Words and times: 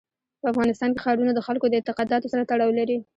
په 0.41 0.45
افغانستان 0.51 0.89
کې 0.93 1.01
ښارونه 1.03 1.31
د 1.33 1.39
خلکو 1.47 1.65
د 1.69 1.73
اعتقاداتو 1.79 2.31
سره 2.33 2.47
تړاو 2.51 2.77
لري. 2.79 2.97